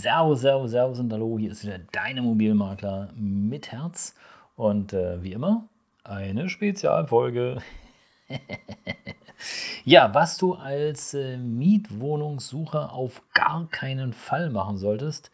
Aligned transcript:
servus, 0.00 0.40
servus, 0.40 0.70
servus 0.70 0.98
und 0.98 1.12
hallo, 1.12 1.36
hier 1.38 1.50
ist 1.50 1.62
wieder 1.62 1.78
dein 1.92 2.16
Immobilienmakler 2.16 3.10
mit 3.16 3.70
Herz 3.70 4.14
und 4.56 4.94
äh, 4.94 5.22
wie 5.22 5.32
immer 5.32 5.68
eine 6.04 6.48
Spezialfolge. 6.48 7.58
ja, 9.84 10.14
was 10.14 10.38
du 10.38 10.54
als 10.54 11.12
äh, 11.12 11.36
Mietwohnungssucher 11.36 12.94
auf 12.94 13.20
gar 13.34 13.68
keinen 13.68 14.14
Fall 14.14 14.48
machen 14.48 14.78
solltest, 14.78 15.30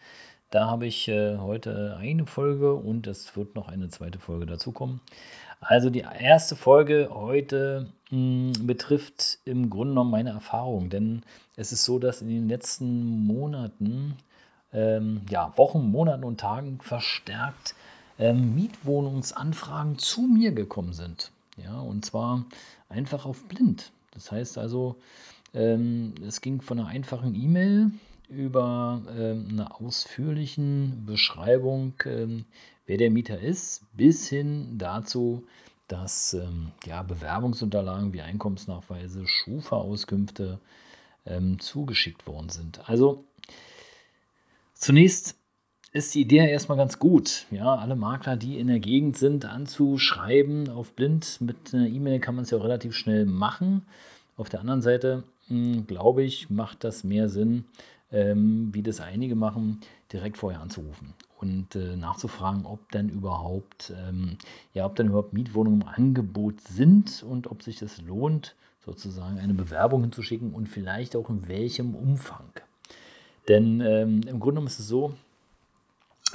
da 0.51 0.67
habe 0.67 0.87
ich 0.87 1.07
äh, 1.07 1.37
heute 1.37 1.97
eine 2.01 2.27
Folge 2.27 2.75
und 2.75 3.07
es 3.07 3.37
wird 3.37 3.55
noch 3.55 3.69
eine 3.69 3.89
zweite 3.89 4.19
Folge 4.19 4.47
dazu 4.47 4.73
kommen. 4.73 5.01
Also 5.61 5.91
die 5.91 6.01
erste 6.01 6.57
Folge 6.57 7.11
heute 7.13 7.87
mh, 8.11 8.57
hm, 8.57 8.67
betrifft 8.67 9.39
im 9.45 9.71
Grunde 9.71 9.93
genommen 9.93 10.11
meine 10.11 10.31
Erfahrung, 10.31 10.91
denn 10.91 11.23
es 11.55 11.71
ist 11.71 11.85
so, 11.85 12.01
dass 12.01 12.21
in 12.21 12.29
den 12.29 12.49
letzten 12.49 13.27
Monaten, 13.27 14.17
ähm, 14.77 15.23
ja, 15.31 15.53
Wochen, 15.57 15.91
Monaten 15.91 16.23
und 16.23 16.39
Tagen 16.39 16.79
verstärkt 16.81 17.75
ähm, 18.19 18.55
Mietwohnungsanfragen 18.55 19.99
zu 19.99 20.23
mir 20.23 20.53
gekommen 20.53 20.93
sind. 20.93 21.33
Ja, 21.57 21.81
und 21.81 22.05
zwar 22.05 22.45
einfach 22.89 23.25
auf 23.25 23.45
blind. 23.49 23.91
Das 24.13 24.31
heißt 24.31 24.59
also, 24.59 24.97
ähm, 25.55 26.15
es 26.27 26.41
ging 26.41 26.61
von 26.61 26.79
einer 26.79 26.89
einfachen 26.89 27.35
E-Mail 27.35 27.91
über 28.29 29.03
ähm, 29.17 29.49
eine 29.51 29.81
ausführlichen 29.81 31.05
Beschreibung, 31.07 31.95
ähm, 32.05 32.45
wer 32.85 32.99
der 32.99 33.11
Mieter 33.11 33.41
ist, 33.41 33.83
bis 33.97 34.29
hin 34.29 34.77
dazu, 34.79 35.45
dass 35.89 36.35
ähm, 36.35 36.73
ja, 36.85 37.03
Bewerbungsunterlagen 37.03 38.13
wie 38.13 38.21
Einkommensnachweise, 38.21 39.27
Schufa-Auskünfte 39.27 40.59
ähm, 41.25 41.59
zugeschickt 41.61 42.27
worden 42.27 42.49
sind. 42.49 42.89
Also 42.89 43.25
zunächst 44.77 45.37
ist 45.93 46.15
die 46.15 46.21
Idee 46.21 46.49
erstmal 46.49 46.79
ganz 46.79 46.99
gut. 46.99 47.47
Ja, 47.51 47.75
alle 47.75 47.97
Makler, 47.97 48.37
die 48.37 48.59
in 48.59 48.67
der 48.67 48.81
Gegend 48.81 49.17
sind, 49.17 49.45
anzuschreiben 49.47 50.69
auf 50.69 50.93
blind. 50.93 51.41
Mit 51.41 51.73
einer 51.73 51.89
E-Mail 51.89 52.21
kann 52.21 52.35
man 52.35 52.45
es 52.45 52.51
ja 52.51 52.59
auch 52.59 52.65
relativ 52.65 52.95
schnell 52.95 53.25
machen. 53.25 53.87
Auf 54.37 54.51
der 54.51 54.61
anderen 54.61 54.83
Seite, 54.83 55.25
hm, 55.49 55.87
glaube 55.87 56.23
ich, 56.23 56.51
macht 56.51 56.85
das 56.85 57.03
mehr 57.03 57.29
Sinn, 57.29 57.65
ähm, 58.13 58.69
wie 58.73 58.83
das 58.83 59.01
einige 59.01 59.35
machen, 59.35 59.81
direkt 60.13 60.37
vorher 60.37 60.61
anzurufen 60.61 61.15
und 61.41 61.75
äh, 61.77 61.97
nachzufragen, 61.97 62.67
ob 62.67 62.91
denn 62.93 63.09
überhaupt, 63.09 63.93
ähm, 63.97 64.37
ja, 64.75 64.87
ob 64.87 64.97
denn 64.97 65.09
überhaupt 65.09 65.33
Mietwohnungen 65.33 65.83
im 65.83 65.89
Angebot 65.89 66.61
sind 66.61 67.23
und 67.23 67.51
ob 67.51 67.63
sich 67.63 67.79
das 67.79 68.01
lohnt, 68.03 68.57
sozusagen 68.85 69.39
eine 69.39 69.55
Bewerbung 69.55 70.03
hinzuschicken 70.03 70.53
und 70.53 70.69
vielleicht 70.69 71.17
auch 71.17 71.29
in 71.31 71.49
welchem 71.49 71.95
Umfang. 71.95 72.53
Denn 73.49 73.81
ähm, 73.81 74.21
im 74.27 74.41
Grunde 74.41 74.55
genommen 74.55 74.67
ist 74.67 74.81
es 74.81 74.89
so, 74.89 75.15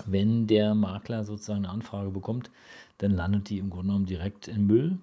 wenn 0.06 0.48
der 0.48 0.74
Makler 0.74 1.24
sozusagen 1.24 1.66
eine 1.66 1.74
Anfrage 1.74 2.10
bekommt, 2.10 2.50
dann 3.00 3.12
landet 3.12 3.50
die 3.50 3.58
im 3.58 3.70
Grunde 3.70 3.88
genommen 3.88 4.06
direkt 4.06 4.48
in 4.48 4.68
Müll 4.68 4.98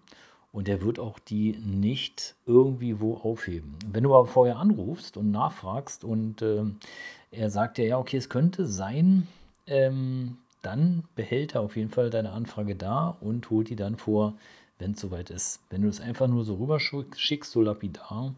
und 0.53 0.67
der 0.67 0.83
wird 0.83 0.99
auch 0.99 1.19
die 1.19 1.53
nicht 1.59 2.35
irgendwie 2.47 3.01
wo 3.01 3.17
aufheben. 3.17 3.75
Wenn 3.87 4.05
du 4.05 4.15
aber 4.15 4.27
vorher 4.27 4.57
anrufst 4.57 5.17
und 5.17 5.31
nachfragst 5.31 6.05
und 6.05 6.43
äh, 6.43 6.65
er 7.31 7.51
sagt 7.51 7.79
dir, 7.79 7.87
ja, 7.87 7.99
okay, 7.99 8.17
es 8.17 8.29
könnte 8.29 8.67
sein, 8.67 9.27
ähm, 9.67 10.39
dann 10.63 11.05
behält 11.15 11.55
er 11.55 11.61
auf 11.61 11.77
jeden 11.77 11.91
Fall 11.91 12.11
deine 12.11 12.33
Anfrage 12.33 12.75
da 12.75 13.17
und 13.21 13.51
holt 13.51 13.69
die 13.69 13.77
dann 13.77 13.97
vor, 13.97 14.35
wenn 14.79 14.93
es 14.93 15.01
soweit 15.01 15.31
ist. 15.31 15.61
Wenn 15.71 15.83
du 15.83 15.89
es 15.89 16.01
einfach 16.01 16.29
nur 16.29 16.45
so 16.45 16.55
rüber 16.55 16.81
schickst, 16.81 17.53
so 17.53 17.63
lapidar, 17.63 18.35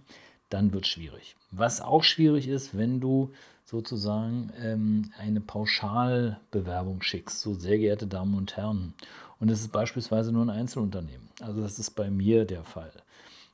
dann 0.50 0.72
wird 0.72 0.84
es 0.84 0.90
schwierig. 0.90 1.36
Was 1.50 1.80
auch 1.80 2.04
schwierig 2.04 2.48
ist, 2.48 2.76
wenn 2.76 3.00
du 3.00 3.32
sozusagen 3.64 4.52
ähm, 4.60 5.12
eine 5.18 5.40
Pauschalbewerbung 5.40 7.02
schickst, 7.02 7.40
so 7.40 7.54
sehr 7.54 7.78
geehrte 7.78 8.06
Damen 8.06 8.34
und 8.34 8.56
Herren. 8.56 8.94
Und 9.38 9.50
es 9.50 9.60
ist 9.60 9.72
beispielsweise 9.72 10.32
nur 10.32 10.44
ein 10.44 10.50
Einzelunternehmen. 10.50 11.28
Also 11.40 11.62
das 11.62 11.78
ist 11.78 11.92
bei 11.92 12.10
mir 12.10 12.44
der 12.44 12.64
Fall. 12.64 12.92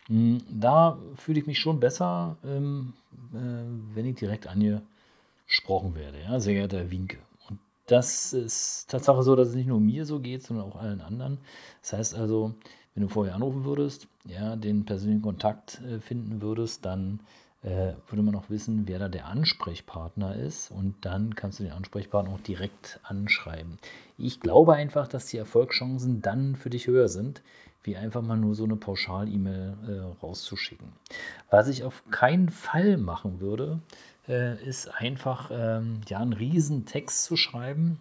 Hm, 0.06 0.42
da 0.48 0.98
fühle 1.16 1.40
ich 1.40 1.46
mich 1.46 1.58
schon 1.58 1.80
besser, 1.80 2.36
ähm, 2.44 2.94
äh, 3.34 3.94
wenn 3.94 4.06
ich 4.06 4.16
direkt 4.16 4.46
angesprochen 4.46 5.94
werde. 5.94 6.20
Ja? 6.22 6.40
Sehr 6.40 6.54
geehrter 6.54 6.78
Herr 6.78 6.90
Winke. 6.90 7.18
Und 7.48 7.58
das 7.86 8.32
ist 8.32 8.90
Tatsache 8.90 9.22
so, 9.22 9.36
dass 9.36 9.48
es 9.48 9.54
nicht 9.54 9.68
nur 9.68 9.80
mir 9.80 10.06
so 10.06 10.18
geht, 10.20 10.42
sondern 10.42 10.66
auch 10.66 10.76
allen 10.76 11.02
anderen. 11.02 11.38
Das 11.82 11.92
heißt 11.92 12.14
also, 12.14 12.54
wenn 12.96 13.02
du 13.02 13.08
vorher 13.10 13.34
anrufen 13.34 13.64
würdest, 13.64 14.08
ja, 14.24 14.56
den 14.56 14.86
persönlichen 14.86 15.22
Kontakt 15.22 15.82
äh, 15.82 16.00
finden 16.00 16.40
würdest, 16.40 16.86
dann 16.86 17.20
äh, 17.62 17.92
würde 18.08 18.22
man 18.22 18.34
auch 18.34 18.48
wissen, 18.48 18.88
wer 18.88 18.98
da 18.98 19.08
der 19.08 19.26
Ansprechpartner 19.26 20.34
ist 20.34 20.70
und 20.70 20.94
dann 21.02 21.34
kannst 21.34 21.60
du 21.60 21.64
den 21.64 21.74
Ansprechpartner 21.74 22.32
auch 22.32 22.40
direkt 22.40 22.98
anschreiben. 23.02 23.78
Ich 24.16 24.40
glaube 24.40 24.72
einfach, 24.72 25.08
dass 25.08 25.26
die 25.26 25.36
Erfolgschancen 25.36 26.22
dann 26.22 26.56
für 26.56 26.70
dich 26.70 26.86
höher 26.86 27.08
sind, 27.08 27.42
wie 27.82 27.98
einfach 27.98 28.22
mal 28.22 28.38
nur 28.38 28.54
so 28.54 28.64
eine 28.64 28.76
Pauschal-E-Mail 28.76 29.74
äh, 29.86 30.22
rauszuschicken. 30.22 30.88
Was 31.50 31.68
ich 31.68 31.84
auf 31.84 32.02
keinen 32.10 32.48
Fall 32.48 32.96
machen 32.96 33.40
würde, 33.40 33.78
äh, 34.26 34.60
ist 34.66 34.88
einfach 34.88 35.50
ähm, 35.52 36.00
ja, 36.08 36.20
einen 36.20 36.32
riesen 36.32 36.86
Text 36.86 37.24
zu 37.24 37.36
schreiben, 37.36 38.00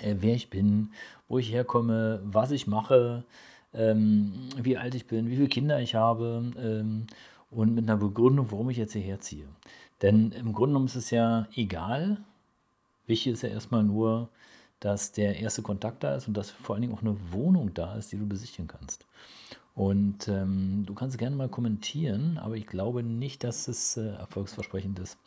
äh, 0.00 0.16
wer 0.20 0.34
ich 0.34 0.48
bin, 0.48 0.92
wo 1.28 1.38
ich 1.38 1.52
herkomme, 1.52 2.20
was 2.24 2.50
ich 2.50 2.66
mache, 2.66 3.24
ähm, 3.74 4.32
wie 4.60 4.76
alt 4.76 4.94
ich 4.94 5.06
bin, 5.06 5.28
wie 5.28 5.36
viele 5.36 5.48
Kinder 5.48 5.80
ich 5.80 5.94
habe 5.94 6.52
ähm, 6.58 7.06
und 7.50 7.74
mit 7.74 7.84
einer 7.84 7.96
Begründung, 7.96 8.50
warum 8.50 8.70
ich 8.70 8.76
jetzt 8.76 8.92
hierher 8.92 9.20
ziehe. 9.20 9.46
Denn 10.02 10.32
im 10.32 10.52
Grunde 10.52 10.72
genommen 10.72 10.86
ist 10.86 10.96
es 10.96 11.10
ja 11.10 11.46
egal. 11.54 12.18
Wichtig 13.06 13.32
ist 13.32 13.42
ja 13.42 13.48
erstmal 13.48 13.84
nur, 13.84 14.28
dass 14.80 15.12
der 15.12 15.38
erste 15.38 15.62
Kontakt 15.62 16.04
da 16.04 16.14
ist 16.14 16.28
und 16.28 16.36
dass 16.36 16.50
vor 16.50 16.74
allen 16.74 16.82
Dingen 16.82 16.94
auch 16.94 17.02
eine 17.02 17.16
Wohnung 17.32 17.72
da 17.74 17.96
ist, 17.96 18.12
die 18.12 18.18
du 18.18 18.26
besichtigen 18.26 18.68
kannst. 18.68 19.06
Und 19.74 20.28
ähm, 20.28 20.84
du 20.86 20.94
kannst 20.94 21.18
gerne 21.18 21.34
mal 21.34 21.48
kommentieren, 21.48 22.38
aber 22.38 22.56
ich 22.56 22.66
glaube 22.66 23.02
nicht, 23.02 23.42
dass 23.42 23.66
es 23.66 23.96
äh, 23.96 24.08
erfolgsversprechend 24.08 24.98
ist, 25.00 25.18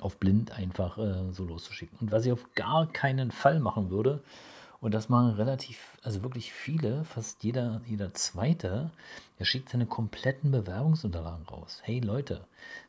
auf 0.00 0.16
blind 0.18 0.52
einfach 0.52 0.98
äh, 0.98 1.32
so 1.32 1.44
loszuschicken. 1.44 1.98
Und 2.00 2.12
was 2.12 2.24
ich 2.24 2.32
auf 2.32 2.54
gar 2.54 2.86
keinen 2.86 3.30
Fall 3.30 3.58
machen 3.58 3.90
würde, 3.90 4.22
und 4.82 4.92
das 4.92 5.08
machen 5.08 5.30
relativ, 5.30 5.96
also 6.02 6.24
wirklich 6.24 6.52
viele, 6.52 7.04
fast 7.04 7.44
jeder, 7.44 7.80
jeder 7.86 8.12
Zweite, 8.14 8.90
der 9.38 9.44
schickt 9.44 9.68
seine 9.68 9.86
kompletten 9.86 10.50
Bewerbungsunterlagen 10.50 11.46
raus. 11.46 11.78
Hey 11.82 12.00
Leute, 12.00 12.44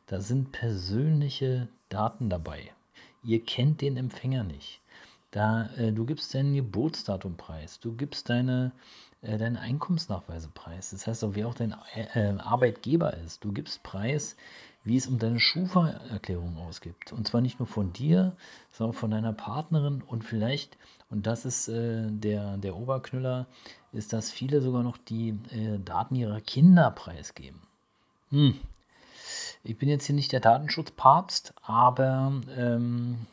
da 0.08 0.20
sind 0.20 0.50
persönliche 0.50 1.68
Daten 1.88 2.28
dabei. 2.28 2.72
Ihr 3.22 3.42
kennt 3.44 3.80
den 3.80 3.96
Empfänger 3.96 4.42
nicht. 4.42 4.80
Da, 5.30 5.70
äh, 5.76 5.92
du 5.92 6.04
gibst 6.04 6.34
deinen 6.34 6.54
Geburtsdatum 6.54 7.36
preis, 7.36 7.78
du 7.78 7.92
gibst 7.94 8.28
deine, 8.28 8.72
äh, 9.22 9.38
deinen 9.38 9.56
Einkommensnachweise 9.56 10.48
preis. 10.52 10.90
Das 10.90 11.06
heißt 11.06 11.22
auch, 11.22 11.34
wer 11.34 11.46
auch 11.46 11.54
dein 11.54 11.76
äh, 11.94 12.34
Arbeitgeber 12.38 13.14
ist. 13.18 13.44
Du 13.44 13.52
gibst 13.52 13.84
preis, 13.84 14.36
wie 14.84 14.96
es 14.98 15.06
um 15.06 15.18
deine 15.18 15.40
Schufa-Erklärung 15.40 16.58
ausgibt. 16.58 17.12
Und 17.12 17.26
zwar 17.26 17.40
nicht 17.40 17.58
nur 17.58 17.66
von 17.66 17.92
dir, 17.92 18.36
sondern 18.70 18.94
auch 18.94 18.98
von 18.98 19.10
deiner 19.10 19.32
Partnerin 19.32 20.02
und 20.02 20.24
vielleicht, 20.24 20.76
und 21.10 21.26
das 21.26 21.46
ist 21.46 21.68
äh, 21.68 22.06
der, 22.10 22.58
der 22.58 22.76
Oberknüller, 22.76 23.46
ist, 23.92 24.12
dass 24.12 24.30
viele 24.30 24.60
sogar 24.60 24.82
noch 24.82 24.98
die 24.98 25.30
äh, 25.50 25.78
Daten 25.78 26.14
ihrer 26.14 26.40
Kinder 26.40 26.90
preisgeben. 26.90 27.60
Hm. 28.30 28.60
Ich 29.62 29.78
bin 29.78 29.88
jetzt 29.88 30.04
hier 30.04 30.14
nicht 30.14 30.32
der 30.32 30.40
Datenschutzpapst, 30.40 31.54
aber 31.62 32.32
ähm, 32.54 33.26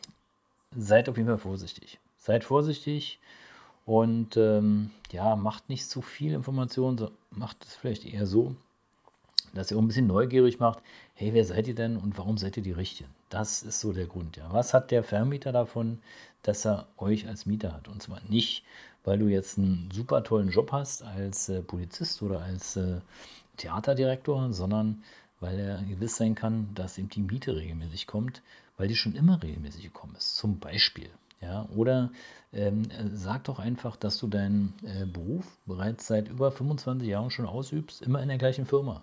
seid 0.75 1.09
auf 1.09 1.17
jeden 1.17 1.27
Fall 1.27 1.37
vorsichtig. 1.37 1.99
Seid 2.17 2.45
vorsichtig 2.45 3.19
und 3.85 4.37
ähm, 4.37 4.91
ja, 5.11 5.35
macht 5.35 5.67
nicht 5.67 5.89
zu 5.89 6.01
viel 6.01 6.31
Information, 6.33 7.11
macht 7.31 7.65
es 7.65 7.75
vielleicht 7.75 8.05
eher 8.05 8.25
so, 8.25 8.55
dass 9.53 9.71
ihr 9.71 9.77
auch 9.77 9.81
ein 9.81 9.87
bisschen 9.87 10.07
neugierig 10.07 10.59
macht, 10.59 10.79
hey, 11.13 11.33
wer 11.33 11.45
seid 11.45 11.67
ihr 11.67 11.75
denn 11.75 11.97
und 11.97 12.17
warum 12.17 12.37
seid 12.37 12.57
ihr 12.57 12.63
die 12.63 12.71
Richtigen? 12.71 13.09
Das 13.29 13.63
ist 13.63 13.79
so 13.79 13.93
der 13.93 14.05
Grund. 14.05 14.37
Ja. 14.37 14.51
Was 14.51 14.73
hat 14.73 14.91
der 14.91 15.03
Vermieter 15.03 15.51
davon, 15.51 15.99
dass 16.43 16.65
er 16.65 16.87
euch 16.97 17.27
als 17.27 17.45
Mieter 17.45 17.73
hat? 17.73 17.87
Und 17.87 18.01
zwar 18.01 18.21
nicht, 18.27 18.63
weil 19.03 19.17
du 19.17 19.27
jetzt 19.27 19.57
einen 19.57 19.89
super 19.91 20.23
tollen 20.23 20.49
Job 20.49 20.71
hast 20.71 21.03
als 21.03 21.49
äh, 21.49 21.61
Polizist 21.61 22.21
oder 22.21 22.41
als 22.41 22.75
äh, 22.75 22.99
Theaterdirektor, 23.57 24.51
sondern 24.53 25.03
weil 25.39 25.59
er 25.59 25.81
gewiss 25.83 26.17
sein 26.17 26.35
kann, 26.35 26.69
dass 26.75 26.97
ihm 26.97 27.09
die 27.09 27.21
Miete 27.21 27.55
regelmäßig 27.55 28.07
kommt, 28.07 28.41
weil 28.77 28.87
die 28.87 28.95
schon 28.95 29.15
immer 29.15 29.41
regelmäßig 29.41 29.83
gekommen 29.83 30.15
ist. 30.15 30.37
Zum 30.37 30.59
Beispiel. 30.59 31.09
Ja, 31.41 31.67
oder 31.75 32.11
ähm, 32.53 32.83
sag 33.13 33.45
doch 33.45 33.57
einfach, 33.57 33.95
dass 33.95 34.19
du 34.19 34.27
deinen 34.27 34.75
äh, 34.83 35.05
Beruf 35.05 35.45
bereits 35.65 36.05
seit 36.05 36.29
über 36.29 36.51
25 36.51 37.07
Jahren 37.07 37.31
schon 37.31 37.47
ausübst, 37.47 38.03
immer 38.03 38.21
in 38.21 38.27
der 38.27 38.37
gleichen 38.37 38.67
Firma. 38.67 39.01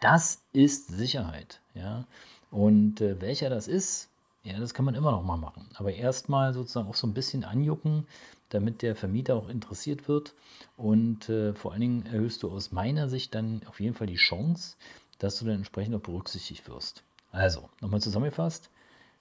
Das 0.00 0.42
ist 0.52 0.88
Sicherheit. 0.88 1.60
Ja? 1.74 2.04
Und 2.50 3.00
äh, 3.00 3.20
welcher 3.20 3.50
das 3.50 3.68
ist, 3.68 4.08
ja, 4.44 4.58
das 4.58 4.74
kann 4.74 4.84
man 4.84 4.94
immer 4.94 5.10
noch 5.10 5.24
mal 5.24 5.36
machen. 5.36 5.66
Aber 5.74 5.92
erstmal 5.92 6.52
sozusagen 6.52 6.88
auch 6.88 6.94
so 6.94 7.06
ein 7.06 7.14
bisschen 7.14 7.44
anjucken, 7.44 8.06
damit 8.50 8.82
der 8.82 8.94
Vermieter 8.94 9.36
auch 9.36 9.48
interessiert 9.48 10.06
wird. 10.06 10.34
Und 10.76 11.28
äh, 11.28 11.54
vor 11.54 11.72
allen 11.72 11.80
Dingen 11.80 12.06
erhöhst 12.06 12.42
du 12.42 12.50
aus 12.50 12.70
meiner 12.70 13.08
Sicht 13.08 13.34
dann 13.34 13.62
auf 13.66 13.80
jeden 13.80 13.94
Fall 13.94 14.06
die 14.06 14.16
Chance, 14.16 14.76
dass 15.18 15.38
du 15.38 15.46
dann 15.46 15.56
entsprechend 15.56 15.94
auch 15.94 16.00
berücksichtigt 16.00 16.68
wirst. 16.68 17.02
Also, 17.32 17.68
nochmal 17.80 18.00
zusammengefasst. 18.00 18.70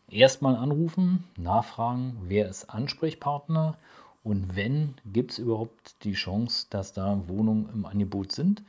Erstmal 0.10 0.58
anrufen, 0.58 1.24
nachfragen, 1.38 2.18
wer 2.28 2.50
ist 2.50 2.70
Ansprechpartner 2.70 3.78
und 4.24 4.56
wenn, 4.56 4.96
gibt 5.06 5.32
es 5.32 5.40
überhaupt 5.40 5.96
die 6.04 6.14
Chance, 6.14 6.68
dass 6.70 6.94
da 6.94 7.22
Wohnungen 7.28 7.70
im 7.74 7.86
Angebot 7.86 8.32
sind 8.32 8.62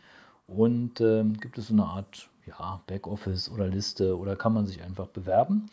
und 0.47 1.01
äh, 1.01 1.25
gibt 1.25 1.59
es 1.59 1.69
so 1.69 1.75
eine 1.75 1.85
Art 1.85 2.29
ja, 2.47 2.81
Backoffice 2.87 3.51
oder 3.51 3.67
Liste 3.67 4.19
oder 4.19 4.37
kann 4.37 4.53
man 4.53 4.67
sich 4.67 4.83
einfach 4.83 5.09
bewerben. 5.09 5.67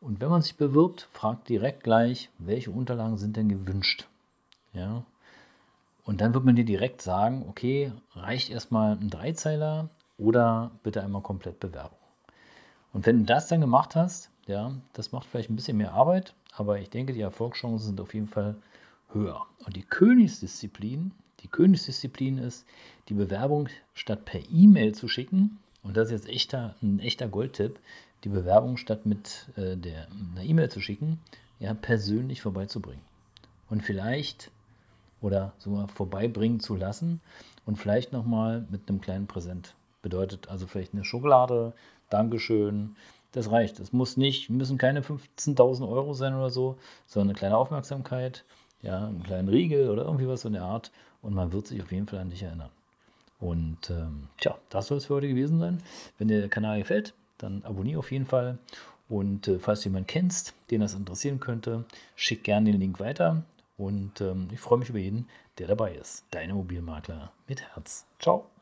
Und 0.00 0.20
wenn 0.20 0.28
man 0.28 0.42
sich 0.42 0.56
bewirbt, 0.56 1.08
fragt 1.12 1.48
direkt 1.48 1.82
gleich, 1.82 2.30
welche 2.38 2.70
Unterlagen 2.70 3.16
sind 3.16 3.36
denn 3.36 3.48
gewünscht. 3.48 4.06
Ja? 4.72 5.02
Und 6.04 6.20
dann 6.20 6.34
wird 6.34 6.44
man 6.44 6.56
dir 6.56 6.64
direkt 6.66 7.00
sagen, 7.00 7.46
okay, 7.48 7.92
reicht 8.14 8.50
erstmal 8.50 8.96
ein 8.96 9.08
Dreizeiler 9.08 9.88
oder 10.18 10.70
bitte 10.82 11.02
einmal 11.02 11.22
komplett 11.22 11.58
Bewerbung. 11.58 11.98
Und 12.92 13.06
wenn 13.06 13.20
du 13.20 13.24
das 13.24 13.48
dann 13.48 13.60
gemacht 13.60 13.96
hast, 13.96 14.30
ja, 14.46 14.72
das 14.92 15.10
macht 15.10 15.26
vielleicht 15.26 15.50
ein 15.50 15.56
bisschen 15.56 15.78
mehr 15.78 15.94
Arbeit, 15.94 16.34
aber 16.54 16.78
ich 16.78 16.90
denke, 16.90 17.14
die 17.14 17.22
Erfolgschancen 17.22 17.86
sind 17.86 18.00
auf 18.00 18.14
jeden 18.14 18.28
Fall 18.28 18.56
höher. 19.12 19.46
Und 19.64 19.74
die 19.74 19.82
Königsdisziplin 19.82 21.12
die 21.44 21.48
Königsdisziplin 21.48 22.38
ist, 22.38 22.66
die 23.08 23.14
Bewerbung 23.14 23.68
statt 23.94 24.24
per 24.24 24.40
E-Mail 24.50 24.94
zu 24.94 25.06
schicken, 25.06 25.58
und 25.82 25.96
das 25.96 26.08
ist 26.08 26.12
jetzt 26.12 26.28
echter, 26.28 26.74
ein 26.82 26.98
echter 26.98 27.28
Goldtipp, 27.28 27.78
die 28.24 28.30
Bewerbung 28.30 28.78
statt 28.78 29.06
mit 29.06 29.46
äh, 29.56 29.76
der, 29.76 30.08
einer 30.32 30.42
E-Mail 30.42 30.70
zu 30.70 30.80
schicken, 30.80 31.20
ja, 31.60 31.74
persönlich 31.74 32.40
vorbeizubringen. 32.40 33.02
Und 33.68 33.82
vielleicht 33.82 34.50
oder 35.20 35.52
sogar 35.58 35.88
vorbeibringen 35.88 36.60
zu 36.60 36.74
lassen 36.74 37.20
und 37.66 37.76
vielleicht 37.76 38.12
nochmal 38.12 38.66
mit 38.70 38.88
einem 38.88 39.00
kleinen 39.00 39.26
Präsent. 39.26 39.74
Bedeutet 40.02 40.48
also 40.48 40.66
vielleicht 40.66 40.92
eine 40.92 41.04
Schokolade, 41.04 41.72
Dankeschön, 42.10 42.96
das 43.32 43.50
reicht. 43.50 43.80
Es 43.80 43.92
muss 43.92 44.16
nicht, 44.16 44.50
müssen 44.50 44.78
keine 44.78 45.00
15.000 45.00 45.88
Euro 45.88 46.14
sein 46.14 46.34
oder 46.34 46.50
so, 46.50 46.76
sondern 47.06 47.30
eine 47.30 47.38
kleine 47.38 47.56
Aufmerksamkeit, 47.56 48.44
ja, 48.82 49.06
einen 49.06 49.22
kleinen 49.22 49.48
Riegel 49.48 49.88
oder 49.90 50.04
irgendwie 50.04 50.28
was 50.28 50.44
in 50.44 50.52
der 50.52 50.62
Art 50.62 50.92
und 51.24 51.34
man 51.34 51.52
wird 51.52 51.66
sich 51.66 51.82
auf 51.82 51.90
jeden 51.90 52.06
Fall 52.06 52.20
an 52.20 52.30
dich 52.30 52.42
erinnern. 52.42 52.70
Und 53.40 53.90
ähm, 53.90 54.28
tja, 54.38 54.56
das 54.68 54.86
soll 54.86 54.98
es 54.98 55.06
für 55.06 55.14
heute 55.14 55.28
gewesen 55.28 55.58
sein. 55.58 55.82
Wenn 56.18 56.28
dir 56.28 56.40
der 56.40 56.48
Kanal 56.48 56.78
gefällt, 56.78 57.14
dann 57.38 57.62
abonniere 57.64 57.98
auf 57.98 58.12
jeden 58.12 58.26
Fall. 58.26 58.58
Und 59.08 59.48
äh, 59.48 59.58
falls 59.58 59.80
du 59.80 59.88
jemanden 59.88 60.06
kennst, 60.06 60.54
den 60.70 60.80
das 60.80 60.94
interessieren 60.94 61.40
könnte, 61.40 61.84
schick 62.16 62.44
gerne 62.44 62.70
den 62.70 62.80
Link 62.80 63.00
weiter. 63.00 63.42
Und 63.76 64.20
ähm, 64.20 64.48
ich 64.52 64.60
freue 64.60 64.78
mich 64.78 64.88
über 64.88 65.00
jeden, 65.00 65.28
der 65.58 65.66
dabei 65.66 65.94
ist. 65.94 66.24
Deine 66.30 66.54
Mobilmakler 66.54 67.32
mit 67.48 67.62
Herz. 67.62 68.06
Ciao. 68.20 68.53